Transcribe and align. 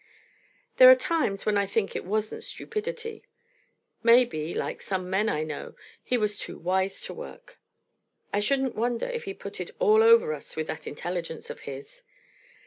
There 0.77 0.89
are 0.89 0.95
times 0.95 1.45
when 1.45 1.59
I 1.59 1.67
think 1.67 1.95
it 1.95 2.03
wasn't 2.03 2.43
stupidity. 2.43 3.23
Maybe, 4.01 4.51
like 4.51 4.81
some 4.81 5.11
men 5.11 5.29
I 5.29 5.43
know, 5.43 5.75
he 6.03 6.17
was 6.17 6.39
too 6.39 6.57
wise 6.57 7.01
to 7.03 7.13
work. 7.13 7.59
I 8.33 8.39
shouldn't 8.39 8.73
wonder 8.73 9.05
if 9.05 9.25
he 9.25 9.35
put 9.35 9.61
it 9.61 9.69
all 9.77 10.01
over 10.01 10.33
us 10.33 10.55
with 10.55 10.65
that 10.65 10.87
intelligence 10.87 11.51
of 11.51 11.59
his. 11.69 12.01